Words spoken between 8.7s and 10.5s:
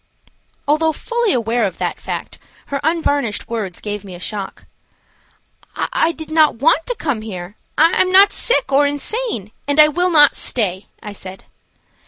or insane, and I will not